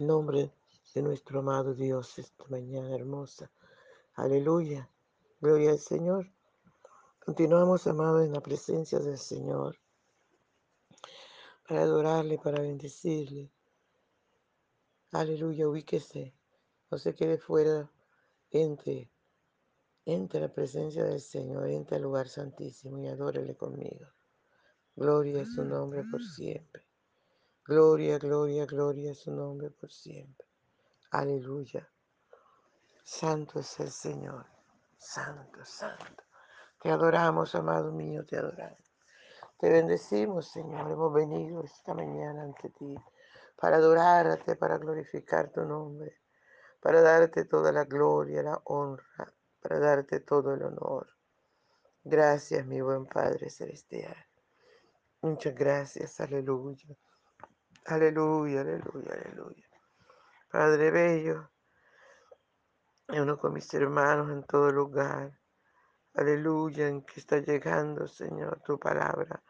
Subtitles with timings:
[0.00, 0.50] El nombre
[0.94, 3.50] de nuestro amado Dios esta mañana hermosa.
[4.14, 4.88] Aleluya.
[5.42, 6.32] Gloria al Señor.
[7.22, 9.76] Continuamos, amados, en la presencia del Señor
[11.68, 13.52] para adorarle, para bendecirle.
[15.12, 16.32] Aleluya, ubíquese.
[16.90, 17.90] No se quede fuera.
[18.52, 19.10] Entre.
[20.06, 21.68] Entre la presencia del Señor.
[21.68, 24.06] Entre al lugar santísimo y adórele conmigo.
[24.96, 26.89] Gloria a su nombre por siempre.
[27.70, 30.44] Gloria, gloria, gloria a su nombre por siempre.
[31.12, 31.88] Aleluya.
[33.04, 34.44] Santo es el Señor.
[34.98, 36.24] Santo, santo.
[36.82, 38.92] Te adoramos, amado mío, te adoramos.
[39.56, 40.90] Te bendecimos, Señor.
[40.90, 42.92] Hemos venido esta mañana ante ti
[43.56, 46.22] para adorarte, para glorificar tu nombre,
[46.80, 51.08] para darte toda la gloria, la honra, para darte todo el honor.
[52.02, 54.16] Gracias, mi buen Padre Celestial.
[55.20, 56.96] Muchas gracias, aleluya.
[57.86, 59.66] Aleluya, aleluya, aleluya.
[60.50, 61.50] Padre Bello,
[63.08, 65.32] uno con mis hermanos en todo lugar.
[66.14, 69.42] Aleluya, en que está llegando, Señor, tu palabra,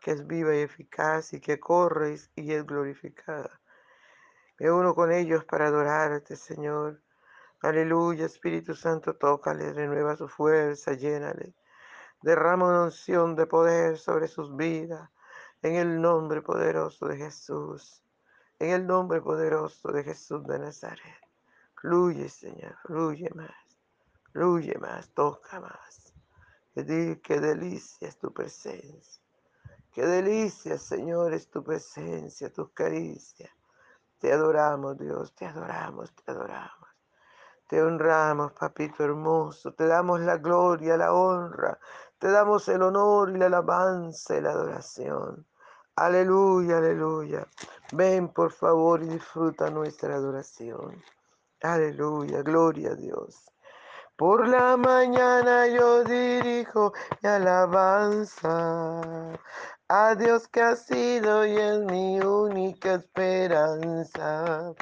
[0.00, 3.60] que es viva y eficaz y que corre y es glorificada.
[4.58, 7.00] Me uno con ellos para adorarte, Señor.
[7.60, 11.54] Aleluya, Espíritu Santo, tócale, renueva su fuerza, llénale.
[12.22, 15.08] Derrama una unción de poder sobre sus vidas
[15.62, 18.02] en el nombre poderoso de Jesús,
[18.58, 21.20] en el nombre poderoso de Jesús de Nazaret.
[21.74, 23.78] Fluye, Señor, fluye más,
[24.32, 26.14] fluye más, toca más.
[26.74, 29.22] Qué, delicia es tu presencia.
[29.92, 33.50] Qué delicia, Señor, es tu presencia, tus caricias.
[34.18, 36.87] Te adoramos, Dios, te adoramos, te adoramos.
[37.68, 39.74] Te honramos, papito hermoso.
[39.74, 41.78] Te damos la gloria, la honra.
[42.18, 45.46] Te damos el honor y la alabanza y la adoración.
[45.96, 47.46] Aleluya, aleluya.
[47.92, 51.02] Ven por favor y disfruta nuestra adoración.
[51.60, 53.44] Aleluya, gloria a Dios.
[54.16, 56.92] Por la mañana yo dirijo
[57.22, 58.48] mi alabanza
[59.88, 64.74] a Dios que ha sido y es mi única esperanza.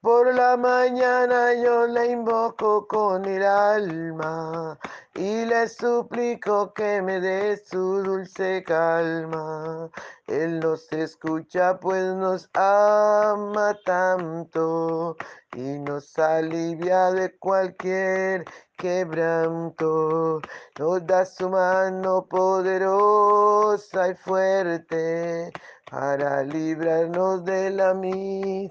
[0.00, 4.78] Por la mañana yo le invoco con el alma
[5.12, 9.90] y le suplico que me dé su dulce calma.
[10.28, 15.16] Él nos escucha pues nos ama tanto
[15.56, 18.44] y nos alivia de cualquier
[18.76, 20.40] quebranto.
[20.78, 25.50] Nos da su mano poderosa y fuerte
[25.90, 28.70] para librarnos de la misma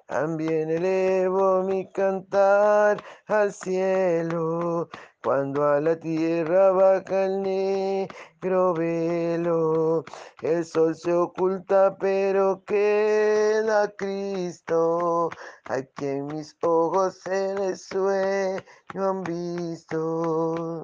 [0.11, 4.89] También elevo mi cantar al cielo,
[5.23, 10.03] cuando a la tierra baja el negro velo,
[10.41, 15.29] el sol se oculta, pero queda Cristo,
[15.63, 18.63] a quien mis ojos en el sueño
[18.95, 20.83] han visto.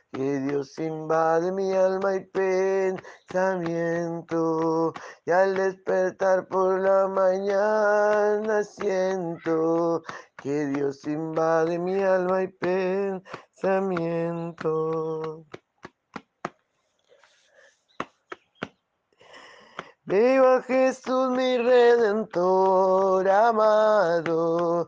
[0.11, 4.93] que Dios invade mi alma y pensamiento.
[5.25, 10.03] Y al despertar por la mañana siento
[10.37, 13.23] que Dios invade mi alma y pensamiento.
[20.03, 24.87] Viva Jesús mi redentor amado,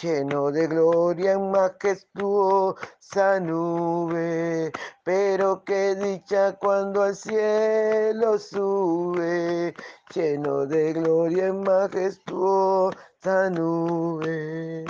[0.00, 4.72] lleno de gloria en majestuosa nube.
[5.04, 9.74] Pero qué dicha cuando al cielo sube,
[10.14, 14.84] lleno de gloria en majestuosa nube.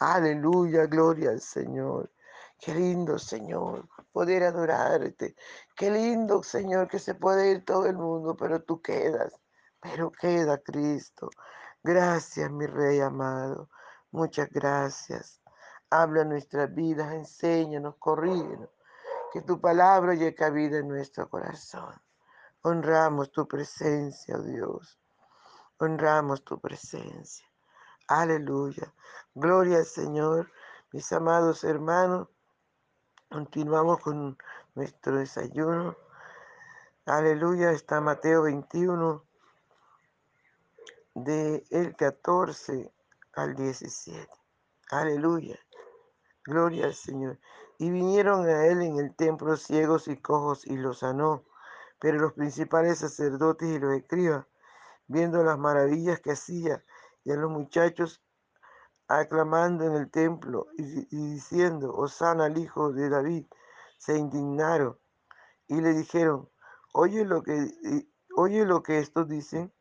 [0.00, 2.10] Aleluya, gloria al Señor.
[2.58, 5.36] Qué lindo, Señor, poder adorarte.
[5.76, 9.32] Qué lindo, Señor, que se puede ir todo el mundo, pero tú quedas.
[9.80, 11.30] Pero queda Cristo.
[11.86, 13.70] Gracias, mi Rey amado.
[14.10, 15.40] Muchas gracias.
[15.88, 18.70] Habla nuestras vidas, enséñanos, corrígenos.
[19.32, 21.94] Que tu palabra llegue vida en nuestro corazón.
[22.62, 24.98] Honramos tu presencia, oh Dios.
[25.78, 27.46] Honramos tu presencia.
[28.08, 28.92] Aleluya.
[29.32, 30.50] Gloria al Señor.
[30.90, 32.26] Mis amados hermanos,
[33.30, 34.36] continuamos con
[34.74, 35.96] nuestro desayuno.
[37.04, 37.70] Aleluya.
[37.70, 39.25] Está Mateo 21,
[41.16, 42.92] de el 14
[43.32, 44.28] al 17.
[44.90, 45.58] Aleluya.
[46.44, 47.40] Gloria al Señor.
[47.78, 51.44] Y vinieron a él en el templo ciegos y cojos y los sanó.
[51.98, 54.46] Pero los principales sacerdotes y los escribas,
[55.06, 56.84] viendo las maravillas que hacía,
[57.24, 58.22] y a los muchachos
[59.08, 63.46] aclamando en el templo y, diciendo, Osana al hijo de David,
[63.96, 64.98] se indignaron
[65.66, 66.50] y le dijeron,
[66.92, 67.70] oye lo que,
[68.36, 69.72] oye lo que estos dicen.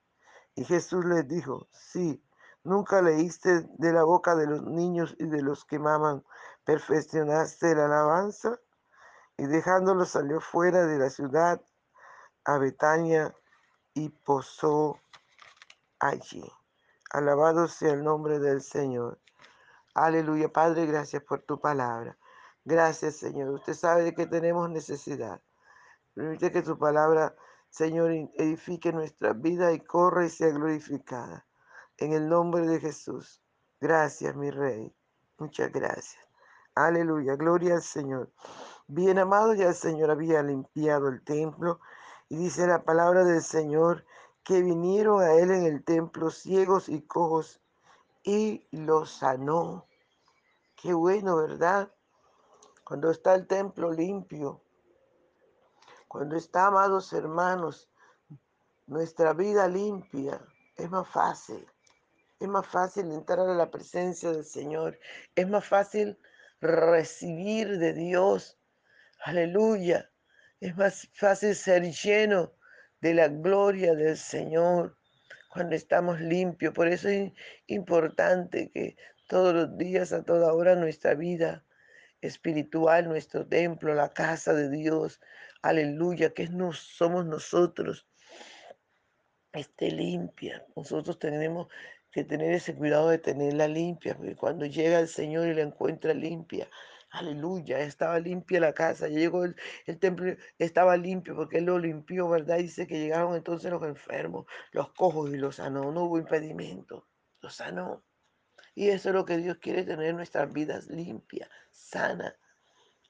[0.55, 2.23] Y Jesús les dijo, sí,
[2.63, 6.23] nunca leíste de la boca de los niños y de los que maman,
[6.63, 8.59] perfeccionaste la alabanza.
[9.37, 11.61] Y dejándolo salió fuera de la ciudad
[12.45, 13.35] a Betania
[13.93, 14.99] y posó
[15.99, 16.49] allí.
[17.11, 19.19] Alabado sea el nombre del Señor.
[19.93, 22.17] Aleluya, Padre, gracias por tu palabra.
[22.65, 23.49] Gracias, Señor.
[23.49, 25.41] Usted sabe de que tenemos necesidad.
[26.13, 27.35] Permite que tu palabra,
[27.75, 31.45] Señor, edifique nuestra vida y corra y sea glorificada.
[31.98, 33.44] En el nombre de Jesús.
[33.81, 34.95] Gracias, mi Rey.
[35.39, 36.24] Muchas gracias.
[36.74, 38.31] Aleluya, gloria al Señor.
[38.88, 41.81] Bien amado, ya el Señor había limpiado el templo
[42.30, 44.06] y dice la palabra del Señor
[44.45, 47.62] que vinieron a él en el templo ciegos y cojos
[48.24, 49.86] y los sanó.
[50.77, 51.94] Qué bueno, ¿verdad?
[52.86, 54.64] Cuando está el templo limpio,
[56.15, 57.89] cuando está, amados hermanos,
[58.88, 60.39] nuestra vida limpia,
[60.77, 61.67] es más fácil.
[62.39, 64.97] Es más fácil entrar a la presencia del Señor.
[65.35, 66.17] Es más fácil
[66.62, 68.57] recibir de Dios.
[69.25, 70.09] Aleluya.
[70.62, 72.53] Es más fácil ser lleno
[73.01, 74.95] de la gloria del Señor
[75.50, 76.73] cuando estamos limpios.
[76.73, 77.33] Por eso es
[77.67, 78.95] importante que
[79.27, 81.65] todos los días, a toda hora, nuestra vida
[82.21, 85.19] espiritual, nuestro templo, la casa de Dios,
[85.69, 88.07] aleluya, que no somos nosotros,
[89.53, 90.65] esté limpia.
[90.75, 91.67] Nosotros tenemos
[92.12, 96.13] que tener ese cuidado de tenerla limpia, porque cuando llega el Señor y la encuentra
[96.13, 96.69] limpia,
[97.15, 99.56] Aleluya, estaba limpia la casa, llegó el,
[100.00, 102.57] templo, estaba limpio porque Él lo limpió, ¿verdad?
[102.57, 107.07] Dice que llegaron entonces los enfermos, los cojos y los sanó, no hubo impedimento,
[107.41, 108.03] los sanó.
[108.73, 112.35] Y eso es lo que Dios quiere tener nuestras vidas limpias, sanas.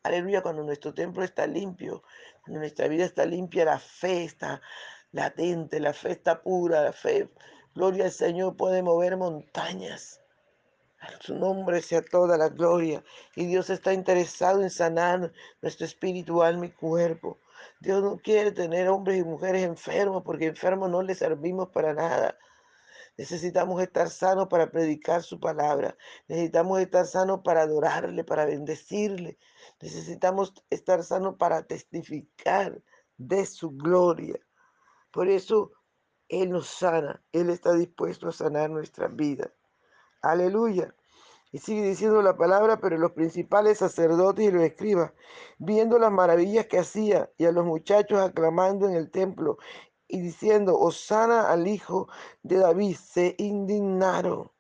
[0.03, 2.03] Aleluya, cuando nuestro templo está limpio,
[2.47, 4.61] nuestra vida está limpia, la fe está
[5.11, 7.29] latente, la fe está pura, la fe,
[7.73, 10.21] gloria al Señor, puede mover montañas.
[10.99, 13.03] A su nombre sea toda la gloria.
[13.35, 17.39] Y Dios está interesado en sanar nuestro espíritu, alma y cuerpo.
[17.79, 22.37] Dios no quiere tener hombres y mujeres enfermos porque enfermos no les servimos para nada.
[23.17, 25.97] Necesitamos estar sanos para predicar su palabra.
[26.27, 29.37] Necesitamos estar sanos para adorarle, para bendecirle.
[29.81, 32.81] Necesitamos estar sanos para testificar
[33.17, 34.39] de su gloria.
[35.11, 35.71] Por eso
[36.27, 37.23] Él nos sana.
[37.31, 39.53] Él está dispuesto a sanar nuestra vida.
[40.21, 40.93] Aleluya.
[41.53, 45.13] Y sigue diciendo la palabra, pero los principales sacerdotes y los escribas,
[45.57, 49.57] viendo las maravillas que hacía y a los muchachos aclamando en el templo
[50.07, 52.07] y diciendo, Osana al hijo
[52.43, 54.51] de David, se indignaron.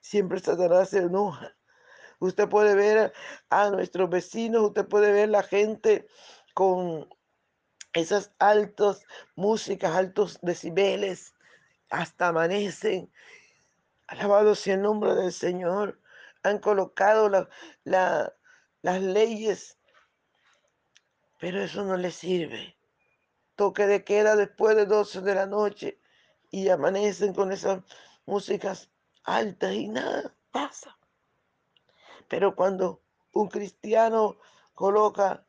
[0.00, 1.56] Siempre Satanás se enoja.
[2.18, 3.12] Usted puede ver
[3.50, 6.06] a nuestros vecinos, usted puede ver la gente
[6.54, 7.08] con
[7.92, 11.34] esas altas músicas, altos decibeles,
[11.90, 13.10] hasta amanecen
[14.12, 15.98] Alabado sea el nombre del Señor.
[16.42, 17.30] Han colocado
[17.84, 19.78] las leyes,
[21.40, 22.76] pero eso no les sirve.
[23.62, 26.00] Toque de queda después de 12 de la noche
[26.50, 27.84] y amanecen con esas
[28.26, 28.90] músicas
[29.22, 30.98] altas y nada pasa.
[32.26, 34.36] Pero cuando un cristiano
[34.74, 35.46] coloca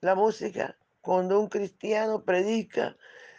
[0.00, 2.96] la música, cuando un cristiano predica,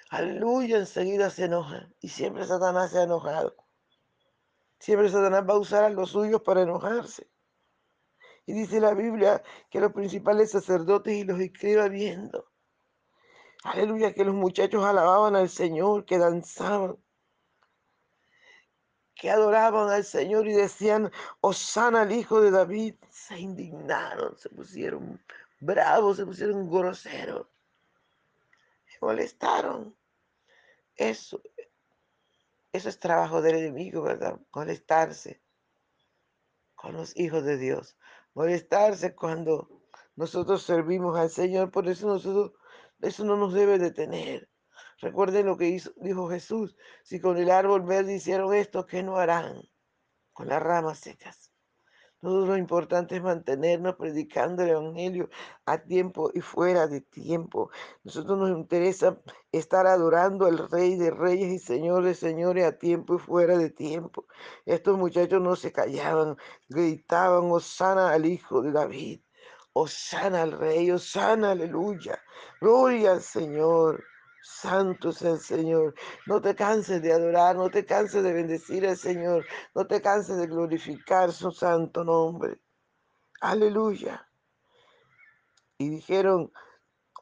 [0.10, 1.88] aleluya, enseguida se enoja.
[2.01, 3.56] Y siempre Satanás se ha enojado.
[4.77, 7.30] Siempre Satanás va a usar a los suyos para enojarse.
[8.46, 12.50] Y dice la Biblia que los principales sacerdotes y los escribas viendo.
[13.63, 16.98] Aleluya, que los muchachos alababan al Señor, que danzaban,
[19.15, 22.96] que adoraban al Señor y decían, Osana al Hijo de David.
[23.12, 25.24] Se indignaron, se pusieron
[25.60, 27.48] bravos, se pusieron groseros,
[28.88, 29.96] se molestaron.
[30.96, 31.41] Eso,
[32.74, 34.39] eso es trabajo del enemigo, ¿verdad?
[34.53, 35.41] Molestarse
[36.74, 37.96] con los hijos de Dios.
[38.34, 39.70] Molestarse cuando
[40.15, 41.70] nosotros servimos al Señor.
[41.70, 42.53] Por eso nosotros,
[43.01, 44.50] eso no nos debe detener.
[45.00, 46.75] Recuerden lo que hizo, dijo Jesús.
[47.03, 49.62] Si con el árbol verde hicieron esto, ¿qué no harán
[50.34, 51.51] con las ramas secas?
[52.22, 55.27] Todo lo importante es mantenernos predicando el Evangelio
[55.65, 57.72] a tiempo y fuera de tiempo.
[58.03, 59.20] Nosotros nos interesa
[59.51, 63.72] estar adorando al Rey de Reyes y Señor de Señores a tiempo y fuera de
[63.72, 64.27] tiempo.
[64.65, 66.38] Estos muchachos no se callaban,
[66.70, 69.22] gritaban, Osana al Hijo de David,
[69.73, 72.21] Osana al Rey, Osana, aleluya,
[72.59, 74.03] gloria al Señor.
[74.43, 75.93] Santo es el Señor.
[76.25, 80.37] No te canses de adorar, no te canses de bendecir al Señor, no te canses
[80.37, 82.59] de glorificar su santo nombre.
[83.39, 84.27] Aleluya.
[85.77, 86.51] Y dijeron,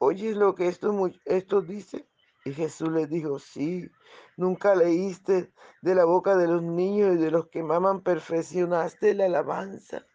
[0.00, 2.08] ¿oyes lo que esto, esto dice?
[2.44, 3.90] Y Jesús les dijo, sí,
[4.36, 5.52] nunca leíste
[5.82, 10.06] de la boca de los niños y de los que maman, perfeccionaste la alabanza.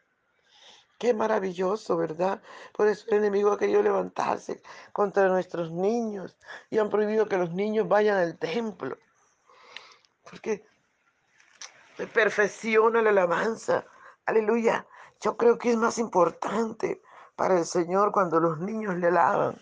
[0.97, 2.41] Qué maravilloso, ¿verdad?
[2.73, 4.61] Por eso el enemigo ha querido levantarse
[4.93, 6.37] contra nuestros niños
[6.69, 8.97] y han prohibido que los niños vayan al templo.
[10.23, 10.65] Porque
[12.13, 13.85] perfecciona la alabanza.
[14.25, 14.87] Aleluya.
[15.21, 17.01] Yo creo que es más importante
[17.35, 19.57] para el Señor cuando los niños le alaban.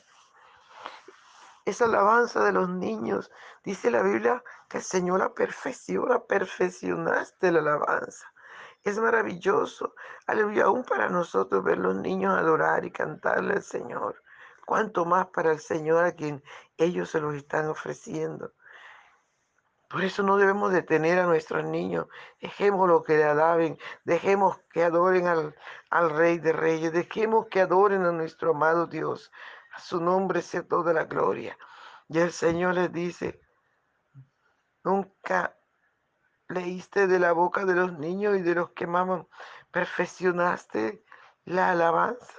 [1.65, 3.31] Esa alabanza de los niños,
[3.63, 8.32] dice la Biblia, que el Señor la perfecciona, perfeccionaste la alabanza.
[8.83, 9.95] Es maravilloso,
[10.27, 14.21] aleluya, aún para nosotros ver los niños adorar y cantarle al Señor.
[14.65, 16.43] Cuanto más para el Señor a quien
[16.77, 18.51] ellos se los están ofreciendo.
[19.89, 22.07] Por eso no debemos detener a nuestros niños.
[22.41, 23.77] Dejémoslo que le alaben.
[24.03, 25.55] Dejemos que adoren al,
[25.89, 26.91] al Rey de Reyes.
[26.91, 29.31] Dejemos que adoren a nuestro amado Dios.
[29.77, 31.57] Su nombre sea toda la gloria.
[32.09, 33.39] Y el Señor les dice,
[34.83, 35.55] nunca
[36.53, 39.27] leíste de la boca de los niños y de los que maman,
[39.71, 41.03] perfeccionaste
[41.45, 42.33] la alabanza.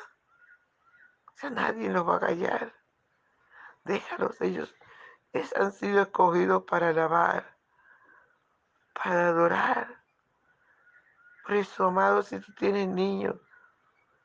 [1.28, 2.72] O sea, nadie los va a callar.
[3.84, 4.74] Déjalos, ellos
[5.56, 7.56] han sido escogidos para alabar,
[8.94, 10.02] para adorar.
[11.44, 13.36] Por eso, amado, si tú tienes niños,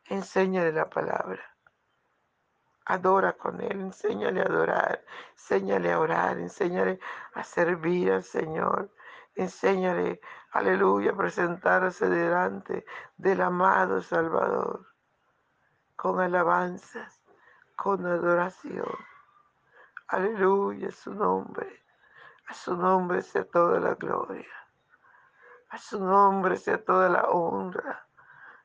[0.05, 1.43] enséñale la palabra.
[2.85, 6.99] Adora con Él, enséñale a adorar, enséñale a orar, enséñale
[7.33, 8.89] a servir al Señor.
[9.39, 10.19] Enséñale,
[10.51, 14.85] aleluya, a presentarse delante del amado Salvador
[15.95, 17.21] con alabanzas,
[17.77, 18.97] con adoración.
[20.09, 21.85] Aleluya, su nombre.
[22.47, 24.53] A su nombre sea toda la gloria.
[25.69, 28.05] A su nombre sea toda la honra.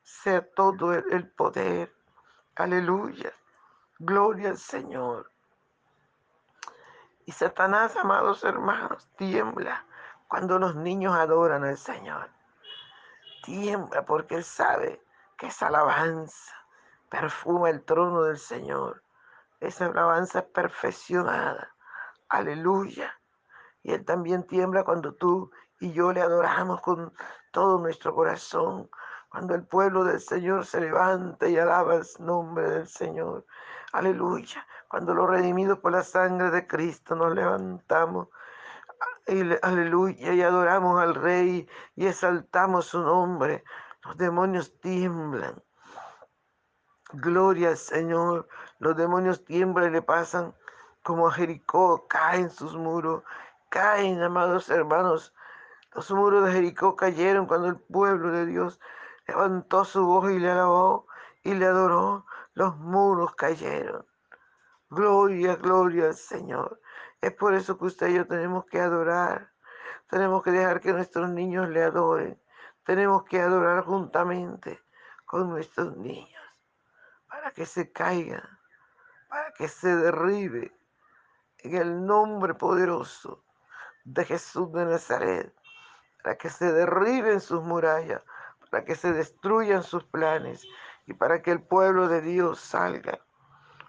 [0.03, 1.95] Sea todo el, poder.
[2.57, 3.31] Aleluya.
[3.97, 5.31] Gloria al Señor.
[7.25, 9.85] Y Satanás, amados hermanos, tiembla
[10.27, 12.29] cuando los niños adoran al Señor.
[13.43, 15.01] Tiembla porque Él sabe
[15.37, 16.53] que esa alabanza
[17.09, 19.03] perfuma el trono del Señor.
[19.59, 21.73] Esa alabanza es perfeccionada.
[22.29, 23.13] Aleluya.
[23.83, 27.13] Y Él también tiembla cuando tú y yo le adoramos con
[27.51, 28.89] todo nuestro corazón.
[29.29, 33.45] Cuando el pueblo del Señor se levanta y alaba el nombre del Señor.
[33.91, 34.65] Aleluya.
[34.87, 38.29] Cuando los redimidos por la sangre de Cristo nos levantamos
[39.61, 43.63] aleluya, y adoramos al Rey y exaltamos su nombre.
[44.03, 45.61] Los demonios tiemblan.
[47.13, 48.47] Gloria al Señor.
[48.79, 50.53] Los demonios tiemblan y le pasan
[51.03, 53.23] como a Jericó, caen sus muros,
[53.69, 55.33] caen, amados hermanos.
[55.93, 58.79] Los muros de Jericó cayeron cuando el pueblo de Dios
[59.27, 61.07] levantó su voz y le alabó
[61.43, 62.25] y le adoró.
[62.53, 64.05] Los muros cayeron.
[64.89, 66.79] Gloria, gloria al Señor.
[67.25, 69.51] Es por eso que usted y yo tenemos que adorar.
[70.07, 72.39] Tenemos que dejar que nuestros niños le adoren.
[72.83, 74.79] Tenemos que adorar juntamente
[75.25, 76.43] con nuestros niños
[77.27, 78.47] para que se caigan,
[79.27, 80.71] para que se derribe
[81.57, 83.43] en el nombre poderoso
[84.03, 85.51] de Jesús de Nazaret,
[86.21, 88.21] para que se derriben sus murallas,
[88.69, 90.63] para que se destruyan sus planes
[91.07, 93.17] y para que el pueblo de Dios salga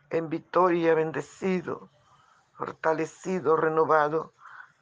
[0.09, 1.91] en victoria, bendecido,
[2.57, 4.35] fortalecido, renovado.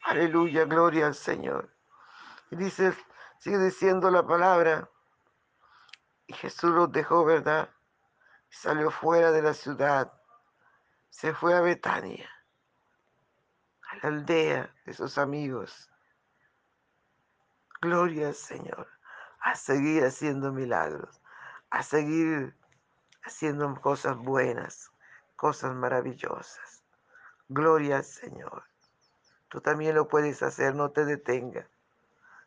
[0.02, 1.70] Aleluya, gloria al Señor.
[2.50, 2.94] Y dice,
[3.44, 4.88] Sigue diciendo la palabra.
[6.26, 7.68] Y Jesús los dejó, ¿verdad?
[8.48, 10.10] Salió fuera de la ciudad.
[11.10, 12.26] Se fue a Betania,
[13.90, 15.90] a la aldea de sus amigos.
[17.82, 18.88] Gloria al Señor.
[19.40, 21.20] A seguir haciendo milagros.
[21.68, 22.56] A seguir
[23.24, 24.90] haciendo cosas buenas,
[25.36, 26.83] cosas maravillosas.
[27.48, 28.64] Gloria al Señor.
[29.48, 31.68] Tú también lo puedes hacer, no te detenga.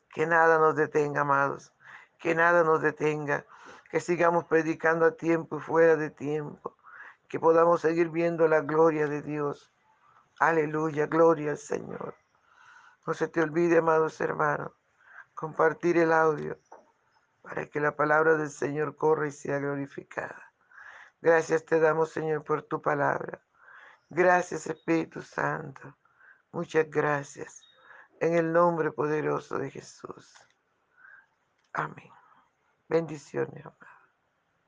[0.10, 1.72] Que nada nos detenga, amados.
[2.20, 3.46] Que nada nos detenga.
[3.90, 6.76] Que sigamos predicando a tiempo y fuera de tiempo.
[7.30, 9.72] Que podamos seguir viendo la gloria de Dios.
[10.40, 12.16] Aleluya, gloria al Señor.
[13.06, 14.72] No se te olvide, amados hermanos,
[15.34, 16.58] compartir el audio
[17.42, 20.52] para que la palabra del Señor corra y sea glorificada.
[21.22, 23.40] Gracias te damos, Señor, por tu palabra.
[24.10, 25.98] Gracias, Espíritu Santo.
[26.52, 27.62] Muchas gracias.
[28.20, 30.34] En el nombre poderoso de Jesús.
[31.74, 32.12] Amén.
[32.88, 33.97] Bendiciones, amado.